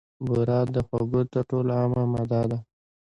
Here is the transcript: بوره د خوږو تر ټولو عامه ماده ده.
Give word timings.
بوره 0.25 0.59
د 0.75 0.77
خوږو 0.87 1.21
تر 1.31 1.41
ټولو 1.49 1.69
عامه 1.79 2.03
ماده 2.11 2.41
ده. 2.51 2.59